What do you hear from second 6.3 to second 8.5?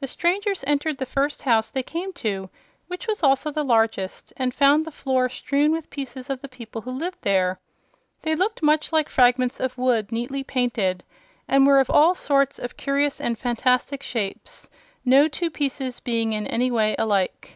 the people who lived there. They